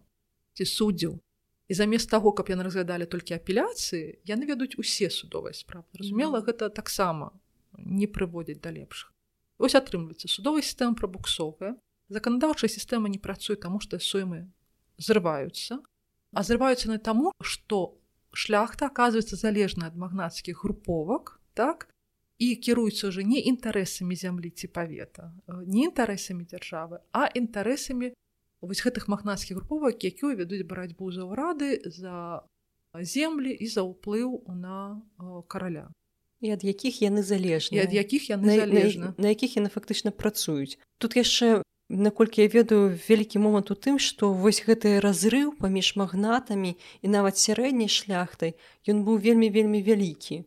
ці 0.54 0.66
суддзяў 0.70 1.18
і 1.18 1.74
замест 1.74 2.10
таго 2.12 2.34
каб 2.38 2.52
яны 2.54 2.68
разглядалі 2.68 3.10
толькі 3.10 3.34
апеляцыі 3.40 4.20
яны 4.30 4.46
вядуць 4.46 4.78
усе 4.78 5.10
судовыя 5.10 5.58
справы 5.58 5.90
разумела 5.98 6.44
гэта 6.46 6.70
таксама 6.70 7.32
не 7.78 8.06
прыводзіць 8.06 8.62
да 8.62 8.70
лепшых 8.70 9.10
ось 9.58 9.78
атрымліваецца 9.80 10.30
судовая 10.30 10.62
сістэма 10.62 11.00
прабуксовая 11.00 11.74
заканадаўчая 12.14 12.70
сістэма 12.70 13.10
не 13.10 13.18
працуе 13.18 13.58
таму 13.58 13.82
што 13.82 13.98
соймы 13.98 14.46
зрываюцца 15.02 15.82
а 16.34 16.44
зрываюцца 16.44 16.90
на 16.90 17.00
таму 17.00 17.32
што 17.42 17.98
шляхта 18.34 18.90
оказывается 18.90 19.36
залежна 19.36 19.88
ад 19.88 19.96
магнацкіх 19.96 20.66
груповак 20.66 21.40
так 21.54 21.88
і 22.42 22.56
кіруецца 22.58 23.08
уже 23.14 23.24
не 23.24 23.40
інтарэсамі 23.40 24.18
зямлі 24.18 24.50
ці 24.50 24.68
павета 24.68 25.32
э, 25.48 25.62
не 25.66 25.86
інтарэсамі 25.90 26.44
дзяржавы 26.50 27.00
а 27.14 27.30
інтарэсамі 27.30 28.14
вось 28.62 28.82
гэтых 28.82 29.08
магнацкіх 29.08 29.62
груповак 29.62 30.04
якія 30.04 30.34
вядуць 30.42 30.66
барацьбу 30.66 31.12
за 31.14 31.30
ўрады 31.30 31.78
за 31.86 32.44
землі 33.02 33.54
і 33.54 33.68
за 33.70 33.86
ўплыў 33.86 34.50
на 34.50 35.02
караля 35.48 35.90
і 36.42 36.52
ад 36.52 36.66
якіх 36.66 37.02
яны 37.06 37.22
і 37.22 37.30
залежныя 37.30 37.86
ад 37.86 37.94
якіх 37.94 38.30
яны 38.34 38.50
на, 38.50 38.58
залежны 38.66 39.14
на, 39.14 39.16
на 39.18 39.28
якіх 39.32 39.62
яны 39.62 39.70
фактычна 39.70 40.12
працуюць 40.12 40.82
тут 40.98 41.16
яшчэ 41.16 41.62
наколькі 41.94 42.42
я 42.42 42.50
ведаю 42.54 42.94
вялікі 43.08 43.40
момант 43.40 43.70
у 43.72 43.78
тым 43.78 44.00
што 44.02 44.34
вось 44.34 44.64
гэты 44.66 44.98
разрыў 45.06 45.54
паміж 45.60 45.94
магнатамі 46.02 46.74
і 47.02 47.08
нават 47.08 47.38
сярэдняй 47.38 47.92
шляхтай 47.92 48.58
ён 48.90 49.06
быў 49.06 49.22
вельмі 49.22 49.54
вельмі 49.54 49.86
вялікі 49.86 50.44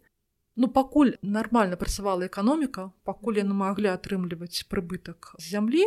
Ну 0.57 0.69
пакуль 0.73 1.11
нармальна 1.21 1.77
працавала 1.77 2.25
эканоміка, 2.25 2.89
пакуль 3.05 3.45
яны 3.45 3.53
маглі 3.53 3.93
атрымліваць 3.93 4.65
прыбытак 4.73 5.37
з 5.37 5.53
зямлі, 5.53 5.85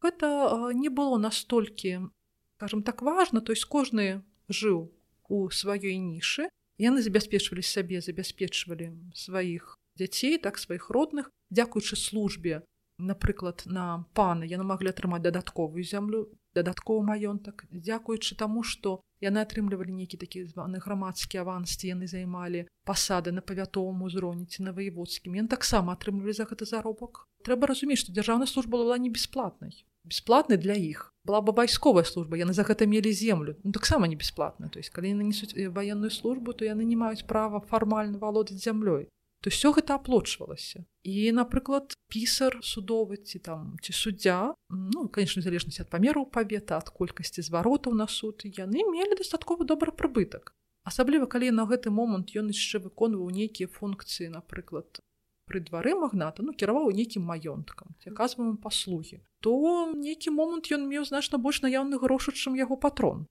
гэта 0.00 0.72
не 0.72 0.88
было 0.88 1.20
настолькі 1.20 2.08
скажем 2.56 2.82
так 2.82 3.02
важна, 3.02 3.40
то 3.40 3.52
есть 3.52 3.66
кожны 3.66 4.24
жыў 4.48 4.88
у 5.28 5.50
сваёй 5.50 6.00
нішы. 6.00 6.48
Яны 6.80 7.04
забяспечвалі 7.04 7.60
сабе, 7.60 8.00
забяспечвалі 8.00 8.92
сваіх 9.12 9.76
дзяцей, 9.96 10.38
так 10.40 10.56
сваіх 10.56 10.88
родных, 10.88 11.28
дзякуючы 11.52 11.96
службе, 11.96 12.64
напрыклад, 12.98 13.62
на 13.66 14.04
пана 14.14 14.44
яны 14.44 14.64
маглі 14.64 14.92
атрымаць 14.92 15.22
дадатковую 15.22 15.84
зямлю, 15.84 16.28
дадатковы 16.54 17.04
маёнтак, 17.06 17.66
дзякуючы 17.70 18.36
таму, 18.36 18.62
што 18.62 19.00
яны 19.20 19.40
атрымлівалі 19.44 19.92
нейкі 19.92 20.16
такі 20.20 20.44
званы 20.44 20.80
грамадскі 20.80 21.42
аванс 21.44 21.76
ці 21.76 21.92
яны 21.92 22.06
займалі 22.06 22.66
пасады 22.84 23.32
на 23.32 23.40
павятовым 23.40 24.02
узроўні 24.08 24.46
ці 24.46 24.68
на 24.68 24.72
ваеводскім. 24.72 25.36
Ён 25.44 25.48
таксама 25.48 25.96
атрымлівалі 25.96 26.32
за 26.32 26.48
гэта 26.48 26.64
заробак. 26.64 27.24
Трэба 27.44 27.68
разумець 27.72 28.00
што 28.00 28.12
дзяржаўная 28.12 28.48
служба 28.48 28.80
была 28.80 28.98
не 28.98 29.10
бясплатнай 29.10 29.84
бясплатнай 30.06 30.58
для 30.58 30.74
іх. 30.74 31.12
Была 31.26 31.42
бы 31.42 31.52
вайсковая 31.52 32.04
служба 32.04 32.38
яны 32.38 32.54
за 32.54 32.62
гэта 32.62 32.86
мелі 32.86 33.10
землю. 33.12 33.56
Ну, 33.64 33.72
таксама 33.72 34.06
не 34.06 34.14
бясплатна 34.14 34.68
то 34.68 34.78
есть 34.78 34.90
калі 34.90 35.10
яны 35.10 35.26
несуць 35.26 35.58
ваенную 35.74 36.10
службу 36.10 36.54
то 36.54 36.64
яны 36.64 36.86
не 36.86 36.94
маюць 36.94 37.26
права 37.26 37.60
фармальна 37.60 38.18
валодаць 38.18 38.62
зямлёй 38.62 39.10
то 39.46 39.50
все 39.54 39.70
гэта 39.70 39.94
аплочвалася 39.94 40.82
і 41.06 41.30
напрыклад 41.30 41.94
пісар 42.10 42.58
судовы 42.66 43.22
ці 43.22 43.38
там 43.38 43.78
ці 43.78 43.94
суддзя 43.94 44.38
ну 44.74 45.06
конечно 45.06 45.38
залежнасць 45.38 45.78
ад 45.86 45.90
памераў 45.92 46.26
павета 46.36 46.82
ад 46.82 46.90
колькасці 46.90 47.46
зваротаў 47.46 47.94
на 47.94 48.10
суд 48.10 48.42
яны 48.42 48.82
мелі 48.90 49.14
дастаткова 49.22 49.62
добры 49.62 49.94
прыбытак 49.94 50.50
асабліва 50.82 51.30
калі 51.30 51.54
на 51.54 51.70
гэты 51.70 51.94
момант 51.94 52.34
ён 52.34 52.50
яшчэ 52.50 52.82
выконваў 52.90 53.30
нейкія 53.30 53.70
функцыі 53.70 54.34
напрыклад 54.34 54.98
пры 55.46 55.62
двары 55.62 55.94
магната 55.94 56.42
ну 56.42 56.50
кіраваў 56.50 56.90
нейкім 56.90 57.22
маёнткам 57.30 57.94
ці 58.02 58.10
аказваем 58.10 58.58
паслугі 58.58 59.22
то 59.46 59.54
нейкі 59.94 60.34
момант 60.34 60.74
ён 60.74 60.90
меў 60.90 61.06
значна 61.06 61.38
больш 61.38 61.62
наяўны 61.62 62.02
грошы 62.02 62.34
чым 62.34 62.58
яго 62.58 62.74
патрон. 62.74 63.26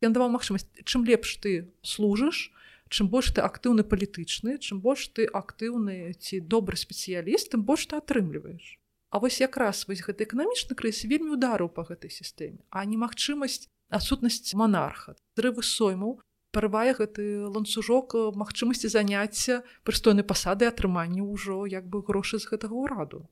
Ён 0.00 0.16
даваў 0.16 0.32
магчымасць 0.32 0.64
чым 0.88 1.04
лепш 1.04 1.36
ты 1.44 1.68
служыш 1.84 2.48
чым 2.88 3.08
больш 3.12 3.32
ты 3.36 3.44
актыўны 3.44 3.84
палітычны 3.84 4.58
чым 4.58 4.80
больш 4.84 5.08
ты 5.16 5.28
актыўны 5.40 6.12
ці 6.18 6.40
добры 6.54 6.76
спецыяліст 6.76 7.54
тым 7.54 7.64
больш 7.64 7.88
ты 7.92 7.96
атрымліваеш 8.02 8.76
А 9.10 9.18
вось 9.20 9.40
якраз 9.40 9.88
вось 9.88 10.04
гэты 10.04 10.28
эканамічны 10.28 10.76
крыз 10.76 11.04
вельмі 11.08 11.32
ударыў 11.36 11.72
па 11.72 11.84
гэтай 11.88 12.12
сістэме 12.12 12.60
а 12.68 12.84
немагчымасць 12.84 13.68
адсутнасць 13.88 14.52
манарха 14.52 15.16
зрывы 15.40 15.64
соймаў 15.64 16.18
парывае 16.52 16.92
гэты 16.98 17.48
ланцужок 17.48 18.14
э, 18.14 18.20
магчымасці 18.42 18.92
заняцця 18.92 19.62
прыстойнай 19.88 20.28
пасады 20.28 20.68
атрымання 20.68 21.24
ўжо 21.24 21.64
як 21.64 21.88
бы 21.88 22.04
грошы 22.04 22.40
з 22.42 22.52
гэтага 22.52 22.76
ўраду 22.84 23.24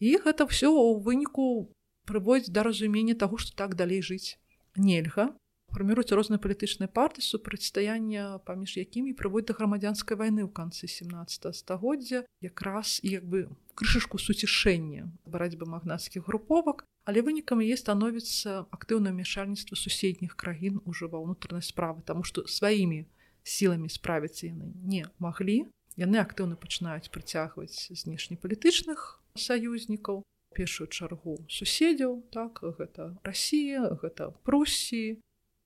і 0.00 0.16
гэта 0.24 0.48
ўсё 0.48 0.72
ў 0.72 1.04
выніку 1.04 1.68
прыводзіць 2.08 2.52
да 2.56 2.64
разумення 2.64 3.16
таго 3.16 3.36
што 3.36 3.56
так 3.56 3.76
далей 3.76 4.00
жыць 4.00 4.40
нельга 4.76 5.28
фарміруюць 5.72 6.12
розныя 6.12 6.42
палітычныя 6.42 6.90
парты 6.90 7.22
супрацьстаяння 7.22 8.42
паміж 8.46 8.76
якімі 8.82 9.14
прыводзь 9.18 9.50
да 9.50 9.56
грамадзянскай 9.58 10.18
вайны 10.18 10.42
ў 10.46 10.50
канцы 10.50 10.90
17 10.90 11.54
стагоддзя 11.54 12.26
якраз 12.42 12.98
як 13.06 13.24
бы 13.24 13.46
крышышку 13.78 14.18
суцішэння 14.18 15.06
барацьбы 15.26 15.70
магнацкіх 15.70 16.26
груповак 16.26 16.84
але 17.06 17.22
вынікам 17.22 17.62
яе 17.62 17.78
становіцца 17.78 18.66
актыўнае 18.74 19.14
мяшальніцтва 19.14 19.78
суседніх 19.78 20.34
краін 20.34 20.82
ужо 20.84 21.08
ва 21.08 21.22
ўнутранай 21.22 21.62
справы 21.62 22.02
таму 22.02 22.26
што 22.26 22.46
сваімі 22.46 23.06
сіламі 23.46 23.88
справіцца 23.88 24.50
яны 24.50 24.74
не 24.84 25.06
маглі 25.22 25.70
яны 25.96 26.18
актыўна 26.18 26.58
пачынаюць 26.60 27.08
прыцягваць 27.14 27.94
знешнепалітычных 27.94 29.22
саюзнікаў 29.38 30.22
першую 30.54 30.88
чаргу 30.90 31.38
суседзяў 31.48 32.20
так 32.34 32.60
гэта 32.78 33.14
Росія 33.22 33.94
гэта 34.02 34.30
Прусіі 34.44 35.18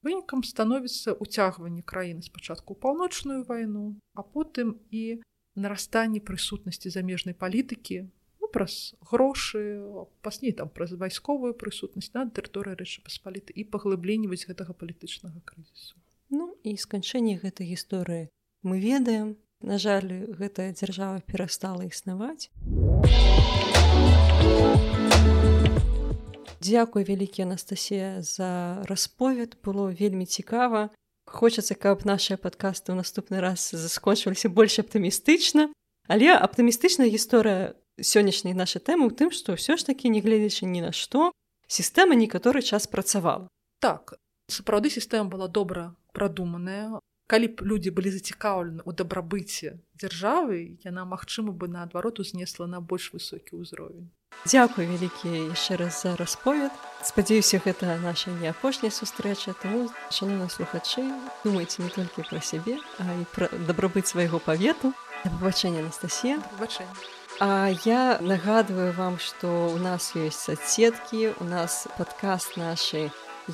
вынікам 0.05 0.45
становіцца 0.45 1.17
уцягванне 1.17 1.83
краіны 1.83 2.23
спачатку 2.23 2.77
ў 2.77 2.81
паўночную 2.85 3.41
вайну 3.49 3.97
а 4.13 4.23
потым 4.23 4.77
і 4.93 5.25
нарастанне 5.57 6.21
прысутнасці 6.21 6.93
замежнай 6.93 7.35
палітыкі 7.35 8.05
ну, 8.41 8.49
праз 8.53 8.95
грошы 9.01 9.83
пасней 10.21 10.53
там 10.53 10.69
праз 10.69 10.95
вайсковую 10.95 11.55
прысутнасць 11.57 12.13
на 12.15 12.29
тэрыторыі 12.29 12.79
рэчы 12.79 13.03
паспаліты 13.07 13.57
і 13.57 13.65
паглыбленне 13.65 14.29
вось 14.29 14.47
гэтага 14.47 14.77
палітычнага 14.77 15.41
крызісу. 15.45 15.97
Ну 16.31 16.53
і 16.63 16.77
сканчэнне 16.77 17.41
гэтай 17.41 17.71
гісторыі 17.73 18.29
мы 18.63 18.81
ведаем. 18.81 19.37
На 19.65 19.79
жаль 19.79 20.29
гэтая 20.37 20.77
дзяржава 20.77 21.25
перастала 21.25 21.89
існаваць 21.89 22.53
Дзякуй 26.65 27.05
вялікі 27.05 27.45
Анастасія 27.45 28.25
за 28.25 28.81
расповед 28.89 29.61
было 29.61 29.93
вельмі 29.93 30.25
цікава. 30.25 30.89
Хочацца, 31.29 31.77
каб 31.77 32.09
нашыя 32.09 32.41
падкасты 32.41 32.97
ў 32.97 33.05
наступны 33.05 33.45
раз 33.45 33.77
заскончваліся 33.77 34.49
больш 34.49 34.81
аптымістычна. 34.81 35.69
Але 36.09 36.33
аптымістычная 36.33 37.13
гісторыя 37.13 37.77
сённяшняй 38.01 38.57
нашай 38.57 38.81
тэмы 38.81 39.05
ў 39.05 39.13
тым, 39.13 39.29
што 39.29 39.61
ўсё 39.61 39.77
ж 39.77 39.85
такі 39.85 40.09
нягледзячы 40.09 40.65
ні 40.65 40.89
на 40.89 40.97
што, 40.97 41.37
сістэма 41.69 42.17
некаторы 42.17 42.65
час 42.65 42.89
працавала. 42.89 43.45
Так 43.85 44.17
сапраўды 44.49 44.89
сістэма 44.89 45.29
была 45.29 45.53
добра 45.53 45.93
прадуманая. 46.17 46.97
Калі 47.29 47.57
б 47.57 47.65
людзі 47.65 47.93
былі 47.93 48.09
зацікаўлены 48.09 48.85
ў 48.89 48.91
дабрабыце 48.97 49.85
дзяржавы, 50.01 50.81
яна 50.81 51.05
магчыма 51.05 51.53
бы 51.53 51.69
наадварот 51.69 52.25
узнесла 52.25 52.65
на 52.65 52.81
больш 52.81 53.13
высокі 53.13 53.61
ўзровень. 53.61 54.09
Дзякуй 54.45 54.87
вялікі 54.91 55.55
яшчэ 55.55 55.77
раз 55.81 56.03
за 56.03 56.17
расповед. 56.17 56.73
Спадзяюся, 57.05 57.61
гэта 57.65 57.97
наша 58.01 58.31
не 58.31 58.49
апошняя 58.49 58.91
сустрэча, 58.91 59.55
таму 59.61 59.89
шаноўна 60.11 60.49
слухачы, 60.49 61.05
думайце 61.45 61.85
не 61.85 61.91
толькі 61.93 62.25
пра 62.29 62.41
сябе, 62.41 62.81
а 62.99 63.09
і 63.13 63.25
пра 63.33 63.49
дабрабыць 63.53 64.09
свайго 64.09 64.41
павету. 64.41 64.93
Да 65.25 65.31
пабачэння 65.31 65.81
Анастасія. 65.81 66.41
А 67.41 67.73
я 67.85 68.19
нагадваю 68.21 68.93
вам, 68.93 69.19
што 69.19 69.49
ў 69.73 69.81
нас 69.81 70.13
ёсць 70.15 70.45
соцсеткі, 70.49 71.35
у 71.41 71.45
нас 71.45 71.89
падкаст 71.97 72.57
нашы 72.61 73.11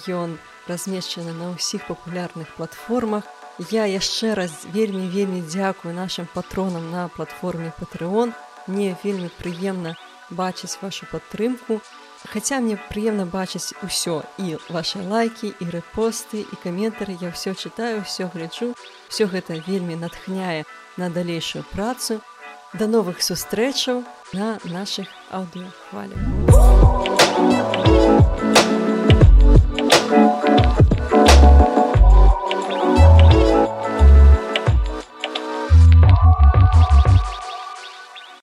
ён 0.06 0.38
размешчаны 0.66 1.32
на 1.32 1.54
ўсіх 1.54 1.86
папулярных 1.86 2.50
платформах. 2.54 3.24
Я 3.70 3.86
яшчэ 3.86 4.34
раз 4.34 4.66
вельмі 4.72 5.08
вельмі 5.08 5.42
дзякую 5.42 5.94
нашим 5.94 6.26
патронам 6.34 6.90
на 6.90 7.08
платформе 7.08 7.72
Патreon. 7.78 8.32
Мне 8.66 8.96
вельмі 9.04 9.30
прыемна 9.38 9.96
бачыць 10.30 10.78
вашу 10.82 11.06
падтрымку. 11.10 11.80
Хаця 12.28 12.60
мне 12.60 12.76
прыемна 12.90 13.24
бачыць 13.24 13.72
усё 13.82 14.22
і 14.36 14.58
ваши 14.68 15.00
лайки 15.00 15.54
і 15.56 15.64
рэпосты 15.72 16.44
і 16.44 16.54
каментары 16.62 17.16
я 17.20 17.32
ўсё 17.32 17.56
чытаю, 17.56 18.04
ўсё 18.04 18.28
гляджу, 18.28 18.76
все 19.08 19.24
гэта 19.24 19.56
вельмі 19.64 19.96
натхняе 19.96 20.68
на 20.96 21.08
далейшую 21.08 21.64
працу. 21.72 22.20
Да 22.76 22.86
новых 22.86 23.22
сустрэчаў 23.22 24.04
на 24.32 24.60
нашых 24.64 25.08
аўдыохвалях. 25.32 26.89